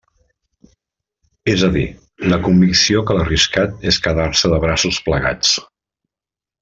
És 1.53 1.65
a 1.67 1.69
dir, 1.75 1.83
la 2.33 2.39
convicció 2.47 3.03
que 3.09 3.17
l'arriscat 3.19 3.87
és 3.93 4.01
quedar-se 4.07 4.53
de 4.55 4.61
braços 4.65 4.99
plegats. 5.11 5.53